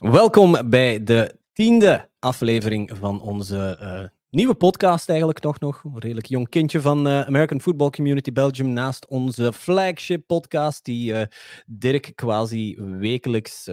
Welkom 0.00 0.70
bij 0.70 1.02
de 1.02 1.38
tiende 1.52 2.08
aflevering 2.18 2.90
van 2.98 3.20
onze 3.22 3.78
uh, 3.80 4.08
nieuwe 4.30 4.54
podcast, 4.54 5.08
eigenlijk 5.08 5.42
nog. 5.42 5.60
nog. 5.60 5.84
Een 5.84 5.98
redelijk 5.98 6.26
jong 6.26 6.48
kindje 6.48 6.80
van 6.80 7.06
uh, 7.06 7.20
American 7.20 7.60
Football 7.60 7.90
Community 7.90 8.32
Belgium. 8.32 8.72
Naast 8.72 9.06
onze 9.06 9.52
flagship 9.52 10.26
podcast, 10.26 10.84
die 10.84 11.12
uh, 11.12 11.22
Dirk 11.66 12.12
quasi 12.14 12.76
wekelijks 12.80 13.68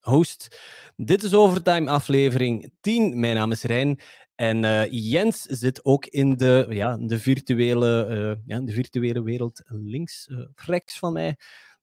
host. 0.00 0.60
Dit 0.96 1.22
is 1.22 1.34
Overtime 1.34 1.90
aflevering 1.90 2.72
10. 2.80 3.20
Mijn 3.20 3.34
naam 3.34 3.52
is 3.52 3.62
Rijn. 3.62 4.00
En 4.34 4.90
Jens 4.90 5.40
zit 5.40 5.84
ook 5.84 6.06
in 6.06 6.36
de, 6.36 6.66
ja, 6.68 6.96
de, 6.96 7.18
virtuele, 7.18 8.40
ja, 8.46 8.60
de 8.60 8.72
virtuele 8.72 9.22
wereld 9.22 9.62
links, 9.66 10.30
rechts 10.54 10.98
van 10.98 11.12
mij. 11.12 11.36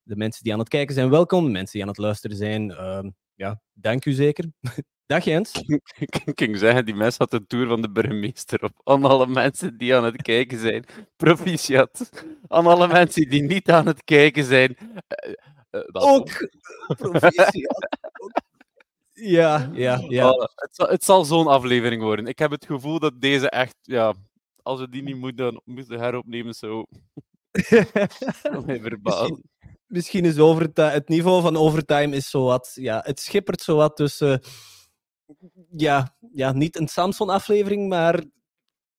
De 0.03 0.16
mensen 0.16 0.44
die 0.44 0.53
aan 0.53 0.59
het 0.59 0.69
kijken 0.69 0.95
zijn, 0.95 1.09
welkom. 1.09 1.45
De 1.45 1.52
mensen 1.52 1.71
die 1.71 1.81
aan 1.81 1.88
het 1.88 1.97
luisteren 1.97 2.38
zijn, 2.38 2.71
ehm, 2.71 3.09
ja, 3.35 3.61
dank 3.73 4.05
u 4.05 4.11
zeker. 4.11 4.45
Dag 5.05 5.23
Jens. 5.23 5.51
Ik 6.23 6.35
ging 6.35 6.57
zeggen, 6.57 6.85
die 6.85 6.95
mensen 6.95 7.23
had 7.23 7.33
een 7.33 7.47
tour 7.47 7.67
van 7.67 7.81
de 7.81 7.91
burgemeester 7.91 8.63
op. 8.63 8.81
Aan 8.83 9.05
alle 9.05 9.27
mensen 9.27 9.77
die 9.77 9.95
aan 9.95 10.03
het 10.03 10.21
kijken 10.21 10.59
zijn. 10.59 10.85
Proficiat. 11.15 12.09
Aan 12.47 12.67
alle 12.67 12.88
mensen 12.88 13.29
die 13.29 13.41
niet 13.41 13.71
aan 13.71 13.88
het 13.88 14.03
kijken 14.03 14.43
zijn. 14.43 14.77
Uh, 14.79 15.33
uh, 15.71 15.81
ook 15.91 16.49
proficiat. 16.88 17.51
ja, 19.13 19.69
ja, 19.73 20.03
ja. 20.07 20.29
Oh, 20.29 20.41
het 20.55 20.75
zal, 20.75 20.88
het 20.88 21.03
zal 21.03 21.25
zo'n 21.25 21.47
aflevering 21.47 22.02
worden. 22.02 22.27
Ik 22.27 22.39
heb 22.39 22.52
het 22.52 22.65
gevoel 22.65 22.99
dat 22.99 23.21
deze 23.21 23.49
echt, 23.49 23.75
ja, 23.81 24.13
als 24.61 24.79
we 24.79 24.89
die 24.89 25.03
niet 25.03 25.17
moeten, 25.17 25.61
moeten 25.65 25.99
heropnemen, 25.99 26.53
zo. 26.53 26.85
mij 28.65 28.79
verbazen 28.81 29.52
misschien 29.93 30.25
is 30.25 30.39
overtime, 30.39 30.88
het 30.88 31.07
niveau 31.07 31.41
van 31.41 31.58
overtime 31.58 32.16
is 32.16 32.30
zo 32.30 32.44
wat, 32.44 32.72
ja, 32.75 33.02
het 33.05 33.19
schippert 33.19 33.61
zo 33.61 33.75
wat 33.75 33.95
tussen, 33.95 34.41
ja, 35.77 36.16
ja, 36.31 36.52
niet 36.52 36.80
een 36.80 36.88
Samson-aflevering, 36.88 37.89
maar 37.89 38.23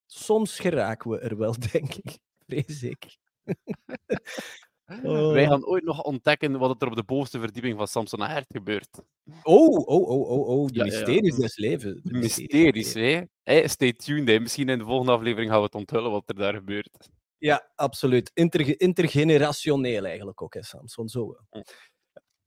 soms 0.07 0.59
geraken 0.59 1.11
we 1.11 1.19
er 1.19 1.37
wel, 1.37 1.55
denk 1.73 1.95
ik. 1.95 2.19
Vrees 2.47 2.83
ik. 2.83 3.17
Oh. 5.03 5.33
Wij 5.33 5.47
gaan 5.47 5.67
ooit 5.67 5.85
nog 5.85 6.03
ontdekken 6.03 6.59
wat 6.59 6.83
er 6.83 6.89
op 6.89 6.97
de 6.97 7.05
bovenste 7.05 7.41
verdieping 7.41 7.77
van 7.77 7.87
Samson 7.87 8.23
Hert 8.23 8.47
gebeurt. 8.49 9.03
Oh, 9.43 9.89
oh, 9.89 10.09
oh, 10.09 10.31
oh, 10.31 10.49
oh. 10.49 10.67
De 10.67 10.75
ja, 10.75 10.85
mysteries 10.85 11.37
ja. 11.37 11.43
des 11.43 11.57
levens. 11.57 12.03
De 12.03 12.19
mysteries, 12.19 12.95
hè? 12.95 13.23
Hey, 13.43 13.69
stay 13.69 13.93
tuned, 13.93 14.29
hè. 14.29 14.41
Misschien 14.41 14.69
in 14.69 14.79
de 14.79 14.85
volgende 14.85 15.13
aflevering 15.13 15.51
gaan 15.51 15.59
we 15.59 15.65
het 15.65 15.75
onthullen 15.75 16.11
wat 16.11 16.23
er 16.27 16.35
daar 16.35 16.55
gebeurt. 16.55 17.09
Ja, 17.45 17.71
absoluut. 17.75 18.31
Inter 18.35 18.81
intergenerationeel 18.81 20.05
eigenlijk 20.05 20.43
ook, 20.43 20.55
hè, 20.55 20.63
Samson. 20.63 21.09
Zo. 21.09 21.37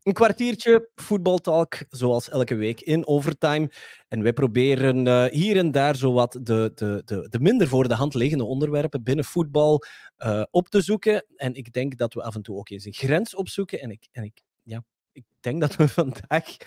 Een 0.04 0.14
kwartiertje 0.14 0.90
voetbaltalk, 0.96 1.78
zoals 1.90 2.30
elke 2.30 2.56
week 2.56 2.82
in 2.82 3.08
overtime. 3.08 3.72
En 4.08 4.24
wij 4.24 4.34
proberen 4.34 5.06
uh, 5.06 5.26
hier 5.26 5.58
en 5.58 5.72
daar 5.72 5.96
zowat 5.96 6.32
de, 6.32 6.72
de, 6.76 7.02
de, 7.06 7.28
de 7.30 7.40
minder 7.40 7.68
voor 7.68 7.88
de 7.88 7.94
hand 7.94 8.14
liggende 8.14 8.44
onderwerpen 8.44 9.04
binnen 9.04 9.26
voetbal 9.26 9.84
uh, 10.18 10.44
op 10.50 10.68
te 10.68 10.82
zoeken. 10.82 11.26
En 11.36 11.54
ik 11.54 11.74
denk 11.74 11.98
dat 11.98 12.14
we 12.14 12.24
af 12.24 12.36
en 12.36 12.42
toe 12.42 12.58
ook 12.58 12.70
eens 12.70 12.86
een 12.86 12.94
grens 12.94 13.36
opzoeken. 13.36 13.80
En 13.80 13.92
ik, 13.92 14.08
en 14.12 14.24
ik, 14.24 14.42
ja, 14.64 14.84
ik 15.12 15.26
denk 15.40 15.62
dat 15.62 15.76
we 15.76 15.88
vandaag 16.02 16.58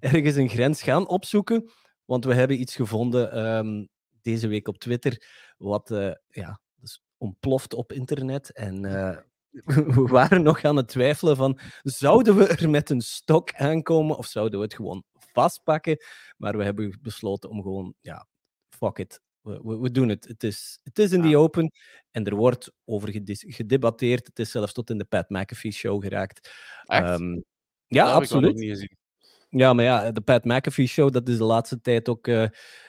ergens 0.00 0.36
een 0.36 0.48
grens 0.48 0.82
gaan 0.82 1.08
opzoeken. 1.08 1.70
Want 2.04 2.24
we 2.24 2.34
hebben 2.34 2.60
iets 2.60 2.76
gevonden 2.76 3.46
um, 3.46 3.88
deze 4.22 4.48
week 4.48 4.68
op 4.68 4.78
Twitter, 4.78 5.22
wat 5.56 5.90
uh, 5.90 6.12
ja, 6.28 6.60
ontploft 7.18 7.74
op 7.74 7.92
internet. 7.92 8.52
En 8.52 8.84
uh, 8.84 9.16
we 9.96 10.06
waren 10.06 10.42
nog 10.42 10.64
aan 10.64 10.76
het 10.76 10.88
twijfelen 10.88 11.36
van, 11.36 11.58
zouden 11.82 12.36
we 12.36 12.46
er 12.46 12.70
met 12.70 12.90
een 12.90 13.00
stok 13.00 13.52
aankomen 13.52 14.16
of 14.16 14.26
zouden 14.26 14.58
we 14.58 14.64
het 14.64 14.74
gewoon 14.74 15.04
vastpakken? 15.32 15.98
Maar 16.36 16.56
we 16.56 16.64
hebben 16.64 16.98
besloten 17.02 17.50
om 17.50 17.62
gewoon, 17.62 17.94
ja, 18.00 18.26
fuck 18.68 18.98
it. 18.98 19.20
We, 19.40 19.60
we, 19.62 19.78
we 19.78 19.90
doen 19.90 20.08
het. 20.08 20.28
Het 20.28 20.44
is, 20.44 20.78
het 20.82 20.98
is 20.98 21.12
in 21.12 21.22
die 21.22 21.36
open 21.36 21.72
en 22.10 22.24
er 22.24 22.34
wordt 22.34 22.72
over 22.84 23.22
gedebatteerd. 23.32 24.26
Het 24.26 24.38
is 24.38 24.50
zelfs 24.50 24.72
tot 24.72 24.90
in 24.90 24.98
de 24.98 25.04
Pat 25.04 25.28
McAfee 25.28 25.72
show 25.72 26.02
geraakt. 26.02 26.50
Um, 26.86 27.44
ja, 27.86 28.12
absoluut. 28.12 28.88
Ja, 29.50 29.72
maar 29.72 29.84
ja, 29.84 30.12
de 30.12 30.20
Pat 30.20 30.44
McAfee 30.44 30.86
show, 30.86 31.12
dat 31.12 31.28
is 31.28 31.36
de 31.36 31.44
laatste 31.44 31.80
tijd 31.80 32.08
ook 32.08 32.26
uh, 32.26 32.46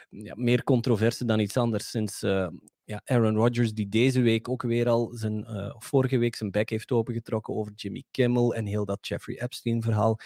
ja, 0.10 0.34
meer 0.38 0.64
controverse 0.64 1.26
dan 1.26 1.40
iets 1.40 1.58
anders. 1.58 1.90
Sinds 1.90 2.24
uh, 2.24 2.48
ja, 2.90 3.02
Aaron 3.06 3.36
Rodgers, 3.36 3.74
die 3.74 3.90
deze 3.90 4.22
week 4.22 4.50
ook 4.50 4.62
weer 4.62 4.90
al 4.90 5.10
zijn, 5.14 5.46
uh, 5.50 5.76
vorige 5.78 6.18
week 6.18 6.36
zijn 6.36 6.52
bek 6.52 6.70
heeft 6.70 6.92
opengetrokken 6.92 7.56
over 7.56 7.74
Jimmy 7.76 8.04
Kimmel 8.12 8.56
en 8.56 8.66
heel 8.66 8.86
dat 8.86 9.08
Jeffrey 9.08 9.42
Epstein-verhaal. 9.42 10.20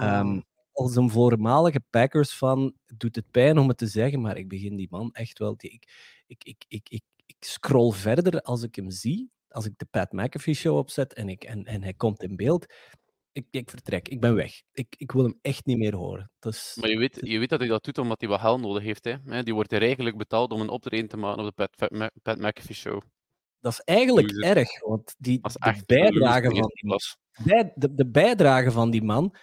Um, 0.00 0.44
als 0.72 0.96
een 0.96 1.10
voormalige 1.10 1.82
Packers-fan 1.90 2.74
doet 2.96 3.16
het 3.16 3.30
pijn 3.30 3.58
om 3.58 3.68
het 3.68 3.78
te 3.78 3.86
zeggen, 3.86 4.20
maar 4.20 4.36
ik 4.36 4.48
begin 4.48 4.76
die 4.76 4.86
man 4.90 5.12
echt 5.12 5.38
wel. 5.38 5.56
Die, 5.56 5.70
ik, 5.70 5.84
ik, 6.26 6.44
ik, 6.44 6.64
ik, 6.68 6.88
ik, 6.88 7.02
ik 7.26 7.36
scroll 7.40 7.92
verder 7.92 8.40
als 8.40 8.62
ik 8.62 8.74
hem 8.74 8.90
zie, 8.90 9.30
als 9.48 9.66
ik 9.66 9.72
de 9.76 9.86
Pat 9.90 10.12
McAfee 10.12 10.54
show 10.54 10.76
opzet 10.76 11.12
en, 11.12 11.28
ik, 11.28 11.44
en, 11.44 11.64
en 11.64 11.82
hij 11.82 11.94
komt 11.94 12.22
in 12.22 12.36
beeld 12.36 12.66
ik, 13.32 13.46
ik 13.50 13.70
vertrek, 13.70 14.08
ik 14.08 14.20
ben 14.20 14.34
weg. 14.34 14.62
Ik, 14.72 14.94
ik 14.98 15.12
wil 15.12 15.22
hem 15.22 15.38
echt 15.42 15.66
niet 15.66 15.78
meer 15.78 15.94
horen. 15.94 16.30
Dus, 16.38 16.76
maar 16.80 16.90
je 16.90 16.98
weet, 16.98 17.18
je 17.20 17.38
weet 17.38 17.48
dat 17.48 17.60
hij 17.60 17.68
dat 17.68 17.84
doet 17.84 17.98
omdat 17.98 18.20
hij 18.20 18.28
wat 18.28 18.40
geld 18.40 18.60
nodig 18.60 18.82
heeft. 18.82 19.04
Hè? 19.04 19.42
Die 19.42 19.54
wordt 19.54 19.72
er 19.72 19.82
eigenlijk 19.82 20.16
betaald 20.16 20.52
om 20.52 20.60
een 20.60 20.68
optreden 20.68 21.08
te 21.08 21.16
maken 21.16 21.44
op 21.44 21.56
de 21.56 21.68
Pat, 21.78 22.10
Pat 22.22 22.38
McAfee 22.38 22.74
Show. 22.74 23.00
Dat 23.60 23.72
is 23.72 23.80
eigenlijk 23.80 24.30
erg, 24.30 24.80
want 24.80 25.14
die, 25.18 25.40
de, 25.40 25.82
bijdrage 25.86 26.50
van 26.50 26.70
die, 26.72 27.00
bij, 27.44 27.72
de, 27.74 27.94
de 27.94 28.10
bijdrage 28.10 28.70
van 28.70 28.90
die 28.90 29.02
man 29.02 29.36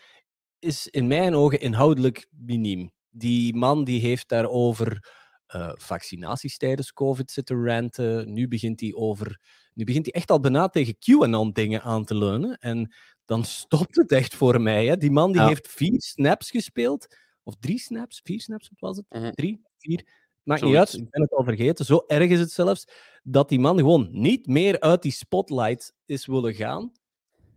is 0.59 0.87
in 0.87 1.07
mijn 1.07 1.35
ogen 1.35 1.59
inhoudelijk 1.59 2.27
miniem. 2.29 2.91
Die 3.09 3.55
man 3.55 3.83
die 3.83 4.01
heeft 4.01 4.29
daarover 4.29 5.09
uh, 5.55 5.71
vaccinaties 5.73 6.57
tijdens 6.57 6.93
COVID 6.93 7.31
zitten 7.31 7.65
ranten. 7.65 8.33
Nu 8.33 8.47
begint 8.47 8.79
hij 8.79 8.93
over. 8.93 9.39
Nu 9.73 9.83
begint 9.83 10.05
hij 10.05 10.13
echt 10.13 10.31
al 10.31 10.39
bijna 10.39 10.67
tegen 10.67 10.97
QAnon 10.99 11.51
dingen 11.51 11.81
aan 11.81 12.05
te 12.05 12.15
leunen. 12.15 12.57
En 12.57 12.93
dan 13.29 13.43
stopt 13.43 13.95
het 13.95 14.11
echt 14.11 14.35
voor 14.35 14.61
mij. 14.61 14.85
Hè. 14.85 14.97
Die 14.97 15.11
man 15.11 15.31
die 15.31 15.41
heeft 15.41 15.67
vier 15.67 16.01
snaps 16.01 16.49
gespeeld. 16.49 17.07
Of 17.43 17.55
drie 17.59 17.79
snaps, 17.79 18.21
vier 18.23 18.41
snaps, 18.41 18.69
wat 18.69 18.79
was 18.79 18.97
het? 18.97 19.05
Mhm. 19.09 19.31
Drie, 19.31 19.61
vier. 19.77 20.07
Maakt 20.43 20.61
niet 20.61 20.75
uit, 20.75 20.93
ik 20.93 21.09
ben 21.09 21.21
het 21.21 21.31
al 21.31 21.43
vergeten. 21.43 21.85
Zo 21.85 22.03
erg 22.07 22.29
is 22.29 22.39
het 22.39 22.51
zelfs 22.51 22.87
dat 23.23 23.49
die 23.49 23.59
man 23.59 23.77
gewoon 23.77 24.07
niet 24.11 24.47
meer 24.47 24.79
uit 24.79 25.01
die 25.01 25.11
spotlight 25.11 25.93
is 26.05 26.25
willen 26.25 26.53
gaan. 26.53 26.91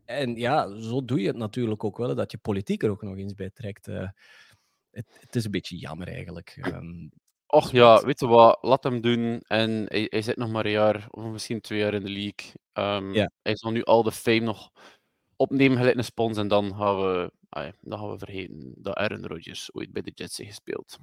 En 0.04 0.36
ja, 0.36 0.80
zo 0.80 1.04
doe 1.04 1.20
je 1.20 1.26
het 1.26 1.36
natuurlijk 1.36 1.84
ook 1.84 1.98
wel, 1.98 2.14
dat 2.14 2.30
je 2.30 2.38
politiek 2.38 2.82
er 2.82 2.90
ook 2.90 3.02
nog 3.02 3.16
eens 3.16 3.34
bij 3.34 3.50
trekt. 3.50 3.88
Uh, 3.88 4.08
het, 4.90 5.06
het, 5.20 5.36
is 5.36 5.44
een 5.44 5.50
beetje 5.50 5.76
jammer 5.76 6.08
eigenlijk. 6.08 6.58
Um, 6.74 7.10
Och 7.46 7.70
ja, 7.70 8.02
weet 8.04 8.20
je 8.20 8.26
wat, 8.26 8.58
laat 8.60 8.84
hem 8.84 9.00
doen. 9.00 9.40
En 9.46 9.84
hij, 9.88 10.06
hij 10.10 10.22
zit 10.22 10.36
nog 10.36 10.50
maar 10.50 10.64
een 10.64 10.70
jaar, 10.70 11.06
of 11.10 11.24
misschien 11.24 11.60
twee 11.60 11.78
jaar 11.78 11.94
in 11.94 12.04
de 12.04 12.10
league. 12.10 12.52
Um, 12.72 13.14
ja. 13.14 13.30
Hij 13.42 13.56
zal 13.56 13.70
nu 13.70 13.82
al 13.82 14.02
de 14.02 14.12
fame 14.12 14.40
nog 14.40 14.70
opnemen 15.42 15.78
gelijk 15.78 15.96
een 15.96 16.04
spons 16.04 16.36
en 16.38 16.48
dan 16.48 16.74
gaan 16.74 16.96
we, 16.96 17.32
dan 17.80 17.98
gaan 17.98 18.10
we 18.10 18.18
vergeten 18.18 18.74
dat 18.76 18.94
Aaron 18.94 19.26
Rodgers 19.26 19.74
ooit 19.74 19.92
bij 19.92 20.02
de 20.02 20.12
Jets 20.14 20.36
heeft 20.36 20.48
gespeeld. 20.48 20.98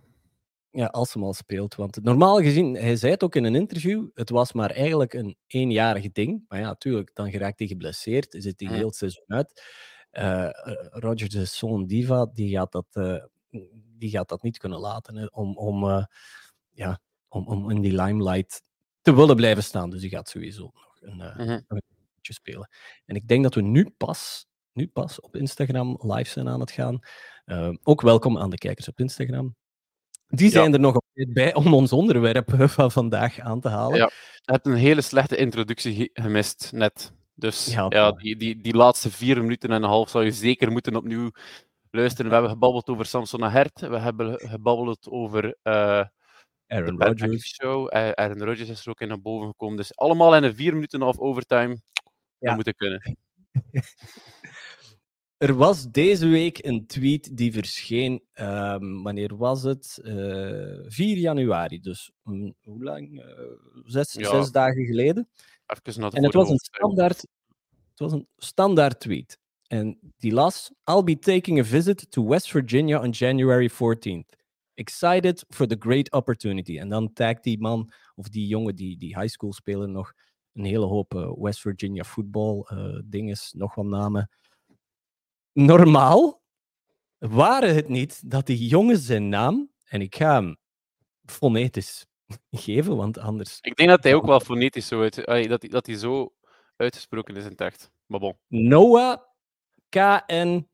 Ja, 0.72 0.85
als 0.85 1.13
hem 1.13 1.23
al 1.23 1.33
speelt. 1.33 1.75
Want 1.75 2.03
normaal 2.03 2.41
gezien, 2.41 2.75
hij 2.75 2.95
zei 2.95 3.11
het 3.11 3.23
ook 3.23 3.35
in 3.35 3.44
een 3.44 3.55
interview, 3.55 4.07
het 4.13 4.29
was 4.29 4.53
maar 4.53 4.72
eigenlijk 4.72 5.13
een 5.13 5.38
eenjarig 5.47 6.11
ding. 6.11 6.45
Maar 6.47 6.59
ja, 6.59 6.66
natuurlijk, 6.66 7.16
dan 7.16 7.31
geraakt 7.31 7.59
hij 7.59 7.67
geblesseerd, 7.67 8.35
zit 8.38 8.59
hij 8.59 8.75
heel 8.75 8.85
het 8.85 8.95
seizoen 8.95 9.23
uit. 9.27 9.63
Uh, 10.11 10.50
Rodgers' 10.89 11.57
zoon 11.57 11.88
Diva, 11.88 12.25
die 12.33 12.50
gaat 12.50 12.71
dat, 12.71 12.85
uh, 12.94 13.23
die 13.97 14.09
gaat 14.09 14.29
dat 14.29 14.44
niet 14.44 14.57
kunnen 14.57 14.79
laten 14.79 15.16
hè, 15.16 15.25
om, 15.25 15.57
om, 15.57 15.83
uh, 15.83 16.06
ja, 16.71 17.00
om, 17.27 17.47
om 17.47 17.69
in 17.69 17.81
die 17.81 18.01
limelight 18.01 18.61
te 19.01 19.16
willen 19.16 19.35
blijven 19.35 19.63
staan. 19.63 19.89
Dus 19.89 20.01
die 20.01 20.09
gaat 20.09 20.29
sowieso 20.29 20.71
nog 20.73 20.97
een, 21.01 21.16
mm 21.16 21.47
-hmm 21.67 21.79
spelen. 22.22 22.69
En 23.06 23.16
ik 23.16 23.27
denk 23.27 23.44
dat 23.44 23.56
we 23.56 23.62
nu 23.62 23.89
pas, 23.98 24.48
nu 24.74 24.88
pas 24.88 25.21
op 25.21 25.36
Instagram 25.36 26.00
live 26.01 26.30
zijn 26.30 26.48
aan 26.48 26.60
het 26.60 26.71
gaan. 26.71 27.00
Uh, 27.45 27.69
ook 27.83 28.01
welkom 28.01 28.38
aan 28.38 28.50
de 28.50 28.57
kijkers 28.57 28.88
op 28.88 29.00
Instagram. 29.00 29.56
Die 30.27 30.50
zijn 30.50 30.74
er 30.74 30.80
nog 30.80 31.01
bij 31.13 31.54
om 31.54 31.74
ons 31.74 31.94
onderwerp 31.94 32.54
van 32.69 32.92
vandaag 32.92 33.39
aan 33.39 33.62
te 33.62 33.69
halen. 33.69 33.98
Ja, 33.98 34.12
je 34.33 34.51
hebt 34.51 34.66
een 34.66 34.75
hele 34.75 35.01
slechte 35.01 35.36
introductie 35.36 36.10
gemist 36.13 36.71
net. 36.74 37.13
Dus 37.36 37.74
ja, 37.74 37.86
ja 37.89 38.12
die, 38.12 38.36
die, 38.36 38.62
die 38.62 38.75
laatste 38.75 39.12
vier 39.12 39.42
minuten 39.42 39.69
en 39.69 39.83
een 39.83 39.89
half 39.89 40.10
zou 40.10 40.25
je 40.25 40.31
zeker 40.31 40.71
moeten 40.71 40.95
opnieuw 40.95 41.31
luisteren. 41.92 42.25
We 42.25 42.33
hebben 42.33 42.51
gebabbeld 42.51 42.89
over 42.89 43.06
Samson 43.06 43.44
Hert. 43.44 43.80
We 43.80 43.98
hebben 43.98 44.39
gebabbeld 44.39 45.10
over 45.10 45.45
uh, 45.63 46.04
Aaron 46.68 47.01
Rodgers. 47.01 47.56
Show. 47.56 47.95
Uh, 47.95 48.12
Aaron 48.12 48.44
Rodgers 48.44 48.69
is 48.69 48.81
er 48.81 48.89
ook 48.89 49.01
in 49.01 49.07
naar 49.07 49.21
boven 49.21 49.48
gekomen. 49.48 49.77
Dus 49.77 49.95
allemaal 49.95 50.36
in 50.36 50.44
een 50.44 50.56
vier 50.56 50.74
minuten 50.74 51.01
of 51.01 51.19
overtime 51.19 51.81
ja. 52.39 52.56
moeten 52.56 52.75
kunnen. 52.75 53.18
Er 55.39 55.56
was 55.56 55.91
deze 55.91 56.27
week 56.27 56.65
een 56.65 56.86
tweet 56.86 57.38
die 57.38 57.53
verscheen. 57.53 58.24
Um, 58.33 59.03
wanneer 59.03 59.38
was 59.38 59.63
het? 59.63 60.00
Uh, 60.03 60.80
eh, 60.80 60.86
4 60.88 61.18
januari, 61.18 61.80
dus 61.80 62.12
um, 62.25 62.56
hoe 62.62 62.83
lang? 62.83 63.24
Uh, 63.24 63.24
zes, 63.83 64.13
ja. 64.13 64.30
zes, 64.30 64.51
dagen 64.51 64.86
geleden. 64.86 65.30
Even 65.65 66.01
naar 66.01 66.09
de 66.09 66.18
en 66.18 66.24
het 66.24 66.33
was, 66.33 66.50
een 66.50 66.57
standaard, 66.57 67.18
het 67.89 68.00
was 68.00 68.12
een 68.12 68.27
standaard 68.38 69.00
tweet. 69.00 69.39
En 69.68 70.00
die 70.18 70.33
las: 70.33 70.71
I'll 70.83 71.03
be 71.03 71.19
taking 71.19 71.59
a 71.59 71.63
visit 71.63 72.12
to 72.12 72.27
West 72.27 72.51
Virginia 72.51 73.01
on 73.01 73.09
January 73.09 73.69
14th. 73.69 74.38
Excited 74.74 75.45
for 75.50 75.68
the 75.68 75.75
great 75.80 76.12
opportunity. 76.12 76.80
En 76.80 76.89
dan 76.89 77.13
tagt 77.13 77.44
die 77.44 77.59
man 77.59 77.92
of 78.15 78.30
die 78.30 78.47
jongen 78.47 78.75
die, 78.75 78.97
die 78.97 79.19
high 79.19 79.31
school 79.33 79.53
spelen 79.53 79.92
nog 79.92 80.13
een 80.54 80.66
hele 80.66 80.86
hoop 80.86 81.13
uh, 81.13 81.31
West 81.36 81.60
Virginia 81.60 82.04
voetbal 82.04 82.69
uh, 82.74 83.00
dinges, 83.06 83.54
nog 83.54 83.75
wat 83.75 83.86
namen. 83.86 84.30
Normaal 85.54 86.42
waren 87.18 87.75
het 87.75 87.88
niet 87.88 88.30
dat 88.31 88.46
die 88.46 88.68
jongen 88.68 88.98
zijn 88.98 89.30
naam, 89.30 89.72
en 89.86 90.01
ik 90.01 90.16
ga 90.16 90.34
hem 90.34 90.57
fonetisch 91.25 92.06
geven, 92.51 92.96
want 92.96 93.18
anders... 93.18 93.57
Ik 93.62 93.75
denk 93.75 93.90
dat 93.90 94.04
hij 94.04 94.13
ook 94.16 94.25
wel 94.36 94.40
fonetisch 94.40 94.88
zo 94.88 95.01
uit... 95.01 95.50
Dat 95.50 95.62
dat 95.62 95.86
hij 95.86 95.96
zo 95.96 96.34
uitgesproken 96.75 97.36
is 97.36 97.44
in 97.44 97.52
het 97.52 97.62
echt. 97.62 97.92
Maar 98.06 98.19
bon. 98.19 98.38
Noah 98.48 99.28
K-N-I-G-G-A. 99.90 100.66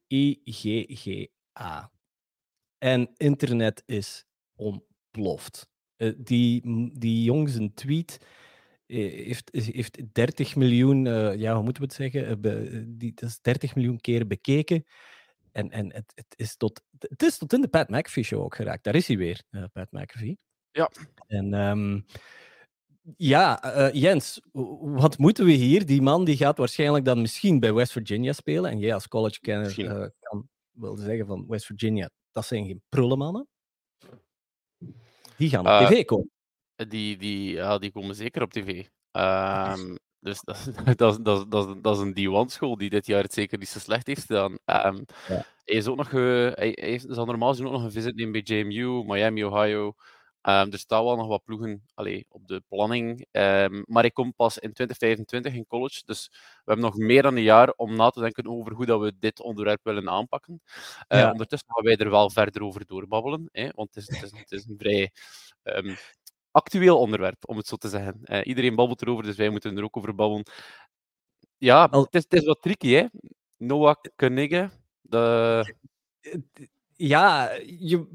En 2.78 3.13
internet 3.18 3.83
is 3.86 4.25
ontploft. 4.56 5.68
Uh, 5.98 6.13
die, 6.18 6.62
die 7.00 7.24
jongens 7.24 7.56
een 7.56 7.74
tweet 7.74 8.18
eh, 8.21 8.28
heeft, 8.87 9.49
heeft 9.51 10.13
30 10.13 10.55
miljoen, 10.55 11.05
uh, 11.05 11.35
ja, 11.35 11.53
hoe 11.53 11.63
moeten 11.63 11.81
we 11.81 11.87
het 11.87 11.97
zeggen? 11.97 12.41
die, 12.97 13.13
dat 13.13 13.29
is 13.29 13.39
30 13.41 13.75
miljoen 13.75 13.99
keer 13.99 14.27
bekeken. 14.27 14.85
En, 15.51 15.71
en 15.71 15.93
het, 15.93 16.11
het, 16.15 16.33
is 16.35 16.57
tot, 16.57 16.81
het 16.99 17.23
is 17.23 17.37
tot 17.37 17.53
in 17.53 17.61
de 17.61 17.67
Pat 17.67 17.89
McAfee 17.89 18.23
show 18.23 18.41
ook 18.41 18.55
geraakt. 18.55 18.83
Daar 18.83 18.95
is 18.95 19.07
hij 19.07 19.17
weer, 19.17 19.43
Pat 19.73 19.91
McAfee. 19.91 20.37
Ja. 20.71 20.91
En 21.27 21.53
um, 21.53 22.05
ja, 23.17 23.77
uh, 23.77 23.93
Jens, 23.93 24.41
wat 24.79 25.17
moeten 25.17 25.45
we 25.45 25.51
hier? 25.51 25.85
Die 25.85 26.01
man 26.01 26.25
die 26.25 26.37
gaat 26.37 26.57
waarschijnlijk 26.57 27.05
dan 27.05 27.21
misschien 27.21 27.59
bij 27.59 27.73
West 27.73 27.91
Virginia 27.91 28.33
spelen. 28.33 28.71
En 28.71 28.79
jij 28.79 28.93
als 28.93 29.07
college-kenner 29.07 29.79
uh, 29.79 30.07
kan 30.19 30.49
wel 30.71 30.95
zeggen 30.95 31.25
van 31.25 31.45
West 31.47 31.65
Virginia, 31.65 32.09
dat 32.31 32.45
zijn 32.45 32.65
geen 32.65 32.81
prullenmannen. 32.89 33.47
Die 35.37 35.49
gaan 35.49 35.81
op 35.81 35.87
tv 35.87 36.05
komen. 36.05 36.31
Die, 36.75 37.18
die, 37.18 37.51
ja, 37.51 37.77
die 37.77 37.92
komen 37.92 38.16
zeker 38.16 38.42
op 38.42 38.51
tv. 38.51 38.86
Um, 39.12 39.98
dus 40.19 40.42
dat, 40.42 40.69
dat, 40.98 41.25
dat, 41.25 41.51
dat, 41.51 41.83
dat 41.83 41.98
is 41.98 42.01
een 42.01 42.48
D1-school 42.48 42.77
die 42.77 42.89
dit 42.89 43.06
jaar 43.06 43.24
het 43.24 43.33
zeker 43.33 43.57
niet 43.57 43.68
zo 43.68 43.80
slecht 43.80 44.07
heeft 44.07 44.25
gedaan. 44.25 44.51
Um, 44.51 45.06
ja. 45.27 45.45
Hij, 45.63 45.75
is 45.75 45.88
ook 45.88 45.98
nog, 45.98 46.12
hij, 46.12 46.51
hij 46.56 46.75
heeft, 46.75 47.06
zal 47.10 47.25
normaal 47.25 47.50
gezien 47.50 47.66
ook 47.66 47.72
nog 47.72 47.83
een 47.83 47.92
visit 47.92 48.16
nemen 48.16 48.31
bij 48.31 48.42
JMU, 48.42 49.04
Miami, 49.06 49.44
Ohio. 49.44 49.94
Um, 50.48 50.72
er 50.72 50.77
staan 50.77 51.04
wel 51.04 51.16
nog 51.16 51.27
wat 51.27 51.44
ploegen 51.44 51.83
allee, 51.94 52.25
op 52.30 52.48
de 52.48 52.63
planning. 52.68 53.25
Um, 53.31 53.83
maar 53.88 54.06
ik 54.06 54.13
kom 54.13 54.33
pas 54.33 54.57
in 54.57 54.74
2025 54.74 55.54
in 55.54 55.68
college. 55.68 56.01
Dus 56.06 56.28
we 56.31 56.38
hebben 56.66 56.86
nog 56.86 56.98
meer 56.98 57.21
dan 57.21 57.36
een 57.36 57.44
jaar 57.44 57.74
om 57.75 57.95
na 57.95 58.10
te 58.10 58.19
denken 58.19 58.48
over 58.48 58.74
hoe 58.74 58.86
dat 58.86 59.01
we 59.01 59.13
dit 59.19 59.39
onderwerp 59.39 59.80
willen 59.83 60.10
aanpakken. 60.10 60.62
Uh, 61.07 61.19
ja. 61.19 61.31
Ondertussen 61.31 61.69
gaan 61.71 61.83
wij 61.83 61.95
er 61.95 62.10
wel 62.10 62.30
verder 62.30 62.62
over 62.62 62.86
doorbabbelen. 62.86 63.50
Hè, 63.51 63.69
want 63.75 63.95
het 63.95 64.10
is, 64.10 64.19
het 64.19 64.31
is, 64.31 64.39
het 64.39 64.51
is 64.51 64.66
een 64.66 64.78
vrij 64.78 65.12
um, 65.63 65.95
actueel 66.56 67.00
onderwerp, 67.00 67.48
om 67.48 67.57
het 67.57 67.68
zo 67.68 67.75
te 67.75 67.90
zeggen. 67.90 68.19
Uh, 68.24 68.40
iedereen 68.44 68.75
babbelt 68.75 69.02
erover, 69.02 69.24
dus 69.24 69.36
wij 69.36 69.50
moeten 69.50 69.78
er 69.78 69.84
ook 69.84 69.98
over 69.98 70.16
babbelen. 70.16 70.46
Ja, 71.57 71.90
het 71.90 72.13
is, 72.16 72.24
het 72.24 72.34
is 72.34 72.46
wat 72.46 72.62
tricky, 72.62 72.94
hè? 72.94 73.06
Noah 73.57 73.96
Koenig, 74.16 74.69
de 75.02 75.75
ja, 76.98 77.52
je, 77.66 78.07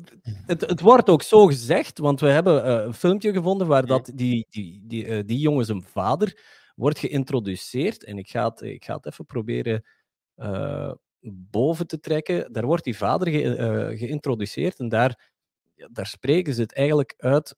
het, 0.46 0.60
het 0.60 0.80
wordt 0.80 1.08
ook 1.08 1.22
zo 1.22 1.46
gezegd, 1.46 1.98
want 1.98 2.20
we 2.20 2.28
hebben 2.28 2.66
uh, 2.66 2.84
een 2.84 2.94
filmpje 2.94 3.32
gevonden 3.32 3.66
waar 3.66 3.86
dat 3.86 4.10
die, 4.14 4.46
die, 4.50 4.82
die, 4.84 5.06
uh, 5.06 5.22
die 5.26 5.38
jongen 5.38 5.64
zijn 5.64 5.82
vader 5.82 6.42
wordt 6.74 6.98
geïntroduceerd. 6.98 8.04
En 8.04 8.18
ik 8.18 8.28
ga 8.28 8.48
het, 8.48 8.60
ik 8.60 8.84
ga 8.84 8.96
het 8.96 9.06
even 9.06 9.26
proberen 9.26 9.84
uh, 10.36 10.92
boven 11.50 11.86
te 11.86 12.00
trekken. 12.00 12.52
Daar 12.52 12.66
wordt 12.66 12.84
die 12.84 12.96
vader 12.96 13.28
ge, 13.28 13.94
geïntroduceerd 13.96 14.78
en 14.78 14.88
daar, 14.88 15.30
ja, 15.74 15.88
daar 15.92 16.06
spreken 16.06 16.54
ze 16.54 16.60
het 16.60 16.74
eigenlijk 16.74 17.14
uit 17.16 17.56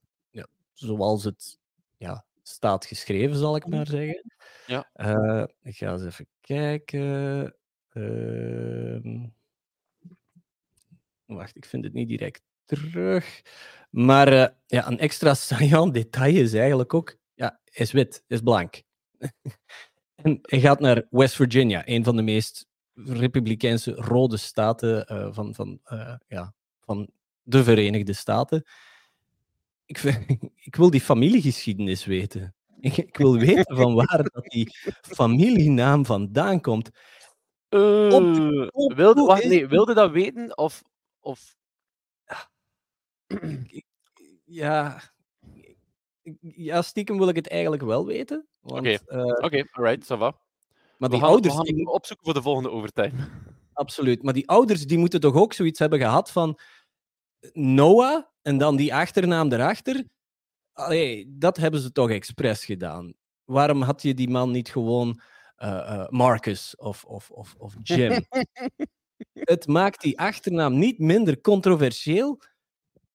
zoals 0.83 1.23
het 1.23 1.59
ja, 1.97 2.25
staat 2.41 2.85
geschreven, 2.85 3.35
zal 3.35 3.55
ik 3.55 3.67
maar 3.67 3.87
zeggen. 3.87 4.33
Ja. 4.67 4.89
ik 5.61 5.75
ga 5.75 5.91
eens 5.91 6.05
even 6.05 6.27
kijken. 6.41 7.55
Ehm, 7.89 9.25
Wacht, 11.25 11.55
ik 11.55 11.65
vind 11.65 11.83
het 11.83 11.93
niet 11.93 12.07
direct 12.07 12.41
terug. 12.65 13.41
Maar 13.89 14.33
uh, 14.33 14.45
ja, 14.65 14.87
een 14.87 14.99
extra 14.99 15.33
saillant 15.49 15.93
detail 15.93 16.35
is 16.35 16.53
eigenlijk 16.53 16.93
ook... 16.93 17.17
Ja, 17.33 17.59
is 17.71 17.91
wit, 17.91 18.23
is 18.27 18.41
blank. 18.41 18.83
en 20.15 20.39
hij 20.41 20.59
gaat 20.59 20.79
naar 20.79 21.07
West 21.09 21.35
Virginia, 21.35 21.81
een 21.85 22.03
van 22.03 22.15
de 22.15 22.21
meest 22.21 22.67
republikeinse 22.93 23.91
rode 23.91 24.37
staten 24.37 25.13
uh, 25.13 25.27
van, 25.31 25.55
van, 25.55 25.79
ja, 26.27 26.53
van 26.79 27.09
de 27.41 27.63
Verenigde 27.63 28.13
Staten. 28.13 28.63
Ik, 29.85 29.97
ik 30.69 30.75
wil 30.75 30.89
die 30.89 31.01
familiegeschiedenis 31.01 32.05
weten. 32.05 32.55
Ik, 32.79 32.97
ik 32.97 33.17
wil 33.17 33.37
weten 33.37 33.75
van 33.75 33.93
waar 33.93 34.29
dat 34.33 34.43
die 34.43 34.75
familienaam 35.01 36.05
vandaan 36.05 36.61
komt. 36.61 36.89
Uh, 37.69 38.67
op, 38.71 38.93
wilde, 38.95 39.21
wacht, 39.21 39.45
nee, 39.45 39.67
wilde 39.67 39.93
dat 39.93 40.11
weten? 40.11 40.57
Of 40.57 40.83
of. 41.19 41.55
Ja. 44.45 45.01
Ja, 46.39 46.81
stiekem 46.81 47.17
wil 47.17 47.27
ik 47.27 47.35
het 47.35 47.47
eigenlijk 47.47 47.83
wel 47.83 48.05
weten. 48.05 48.47
Oké, 48.61 48.77
okay. 48.77 48.99
uh, 49.07 49.23
okay, 49.23 49.67
alright, 49.71 50.03
ça 50.03 50.17
va. 50.17 50.37
Maar 50.97 51.09
die 51.09 51.21
ouders. 51.21 51.55
We 51.55 51.65
gaan 51.65 51.87
opzoeken 51.87 52.25
voor 52.25 52.33
de 52.33 52.41
volgende 52.41 52.71
overtime. 52.71 53.29
Absoluut. 53.73 54.23
Maar 54.23 54.33
die 54.33 54.47
ouders 54.47 54.85
die 54.85 54.97
moeten 54.97 55.19
toch 55.19 55.35
ook 55.35 55.53
zoiets 55.53 55.79
hebben 55.79 55.99
gehad 55.99 56.31
van. 56.31 56.59
Noah 57.53 58.23
en 58.43 58.57
dan 58.57 58.75
die 58.75 58.93
achternaam 58.93 59.51
erachter. 59.51 60.03
Allee, 60.73 61.25
dat 61.37 61.57
hebben 61.57 61.79
ze 61.79 61.91
toch 61.91 62.09
expres 62.09 62.65
gedaan. 62.65 63.13
Waarom 63.43 63.81
had 63.81 64.01
je 64.01 64.13
die 64.13 64.29
man 64.29 64.51
niet 64.51 64.69
gewoon 64.69 65.21
uh, 65.57 65.67
uh, 65.69 66.07
Marcus 66.09 66.75
of, 66.75 67.03
of, 67.03 67.29
of, 67.29 67.55
of 67.57 67.75
Jim? 67.81 68.25
het 69.53 69.67
maakt 69.67 70.01
die 70.01 70.19
achternaam 70.19 70.77
niet 70.77 70.99
minder 70.99 71.41
controversieel. 71.41 72.41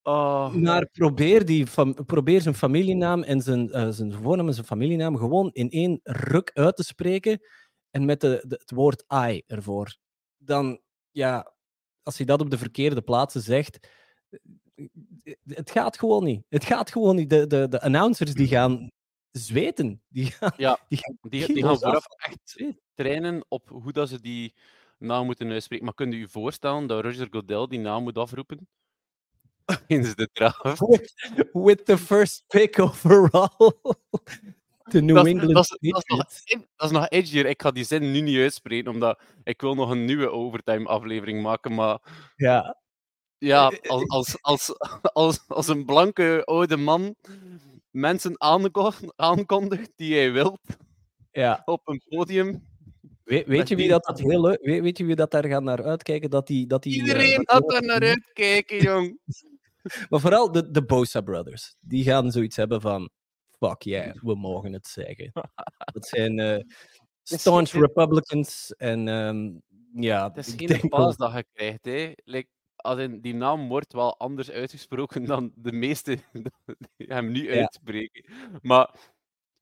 Oh. 0.02 0.52
Maar 0.52 0.86
probeer, 0.86 1.44
die 1.44 1.66
probeer 2.06 2.40
zijn 2.40 2.54
familienaam 2.54 3.22
en 3.22 3.40
zijn, 3.40 3.68
uh, 3.76 3.88
zijn 3.88 4.12
voornaam 4.12 4.46
en 4.46 4.54
zijn 4.54 4.66
familienaam 4.66 5.16
gewoon 5.16 5.50
in 5.52 5.70
één 5.70 6.00
ruk 6.02 6.50
uit 6.54 6.76
te 6.76 6.82
spreken. 6.84 7.40
En 7.90 8.04
met 8.04 8.20
de, 8.20 8.44
de, 8.46 8.56
het 8.60 8.70
woord 8.70 9.04
I 9.28 9.42
ervoor. 9.46 9.96
Dan, 10.36 10.80
ja, 11.10 11.52
als 12.02 12.18
je 12.18 12.24
dat 12.24 12.40
op 12.40 12.50
de 12.50 12.58
verkeerde 12.58 13.02
plaatsen 13.02 13.40
zegt. 13.40 13.88
Het 15.46 15.70
gaat 15.70 15.98
gewoon 15.98 16.24
niet. 16.24 16.44
Het 16.48 16.64
gaat 16.64 16.90
gewoon 16.90 17.16
niet. 17.16 17.30
De, 17.30 17.46
de, 17.46 17.68
de 17.68 17.80
announcers 17.80 18.34
die 18.34 18.46
gaan 18.46 18.90
zweten. 19.30 20.02
Die 20.08 20.26
gaan, 20.26 20.52
ja, 20.56 20.78
die, 20.88 21.16
die, 21.20 21.46
die 21.46 21.62
gaan 21.62 21.78
vooraf 21.78 22.04
echt 22.16 22.64
trainen 22.94 23.44
op 23.48 23.68
hoe 23.68 23.92
dat 23.92 24.08
ze 24.08 24.20
die 24.20 24.54
naam 24.98 25.26
moeten 25.26 25.50
uitspreken. 25.50 25.84
Maar 25.84 25.94
kunt 25.94 26.14
u 26.14 26.18
je 26.18 26.28
voorstellen 26.28 26.86
dat 26.86 27.04
Roger 27.04 27.26
Goodell 27.30 27.66
die 27.66 27.78
naam 27.78 28.02
moet 28.02 28.18
afroepen? 28.18 28.68
In 29.86 30.02
de 30.02 30.28
draft. 30.32 30.78
With, 30.78 31.48
with 31.52 31.84
the 31.84 31.98
first 31.98 32.44
pick 32.46 32.78
overall. 32.78 33.50
The 34.88 35.00
New 35.00 35.16
dat, 35.16 35.26
England 35.26 35.54
dat, 35.54 35.64
is, 35.64 35.90
dat, 35.90 36.04
is 36.06 36.16
nog, 36.16 36.24
dat 36.76 36.90
is 36.90 36.96
nog 36.96 37.08
edgier. 37.08 37.46
Ik 37.46 37.62
ga 37.62 37.70
die 37.70 37.84
zin 37.84 38.12
nu 38.12 38.20
niet 38.20 38.38
uitspreken, 38.38 38.90
omdat 38.90 39.20
ik 39.42 39.60
wil 39.60 39.74
nog 39.74 39.90
een 39.90 40.04
nieuwe 40.04 40.30
overtime 40.30 40.88
aflevering 40.88 41.42
maken. 41.42 41.74
Maar 41.74 41.98
ja, 42.36 42.76
ja 43.38 43.72
als, 43.86 44.08
als, 44.08 44.42
als, 44.42 44.74
als, 45.12 45.44
als 45.48 45.68
een 45.68 45.84
blanke 45.84 46.42
oude 46.44 46.76
man 46.76 47.14
mensen 47.90 48.40
aankondigt 49.16 49.92
die 49.96 50.14
hij 50.14 50.32
wilt 50.32 50.60
ja. 51.32 51.62
op 51.64 51.88
een 51.88 52.02
podium, 52.08 52.62
Weet, 53.28 53.46
weet 53.46 53.68
je 53.68 53.76
wie 53.76 53.88
dat, 53.88 54.04
dat 54.04 54.18
heel 54.18 54.40
leuk... 54.40 54.58
Weet, 54.62 54.82
weet, 54.82 54.98
je 54.98 55.04
wie 55.04 55.16
dat 55.16 55.30
daar 55.30 55.46
gaat 55.46 55.62
naar 55.62 55.84
uitkijken? 55.84 56.30
Dat 56.30 56.46
die, 56.46 56.66
dat 56.66 56.82
die, 56.82 56.94
Iedereen 56.94 57.40
uh, 57.40 57.40
gaat 57.42 57.68
daar 57.68 57.82
naar 57.82 58.02
uitkijken, 58.02 58.82
jong. 58.82 59.18
maar 60.08 60.20
vooral 60.20 60.52
de, 60.52 60.70
de 60.70 60.84
Bosa 60.84 61.20
Brothers. 61.20 61.74
Die 61.80 62.04
gaan 62.04 62.30
zoiets 62.30 62.56
hebben 62.56 62.80
van... 62.80 63.10
Fuck 63.58 63.82
yeah, 63.82 64.16
we 64.22 64.34
mogen 64.34 64.72
het 64.72 64.86
zeggen. 64.86 65.32
Dat 65.94 66.06
zijn 66.06 66.38
uh, 66.38 66.58
staunch 67.22 67.70
Republicans 67.70 68.74
en 68.76 69.08
um, 69.08 69.62
ja... 69.94 70.28
Het 70.34 70.46
is 70.46 70.54
geen 70.56 70.88
paas 70.88 71.16
dat 71.16 71.32
je 71.32 71.44
krijgt, 71.52 71.84
hè. 71.84 72.12
Like, 72.24 72.48
als 72.78 72.98
in, 72.98 73.20
die 73.20 73.34
naam 73.34 73.68
wordt 73.68 73.92
wel 73.92 74.18
anders 74.18 74.50
uitgesproken 74.50 75.24
dan 75.24 75.52
de 75.54 75.72
meeste 75.72 76.18
hem 76.96 77.30
nu 77.30 77.52
ja. 77.52 77.60
uitspreken. 77.60 78.24
Maar 78.62 78.94